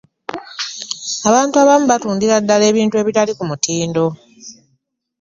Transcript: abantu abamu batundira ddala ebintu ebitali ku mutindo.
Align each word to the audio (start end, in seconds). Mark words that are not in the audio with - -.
abantu 1.29 1.55
abamu 1.57 1.85
batundira 1.91 2.35
ddala 2.41 2.63
ebintu 2.71 2.95
ebitali 3.01 3.31
ku 3.37 3.43
mutindo. 3.49 4.05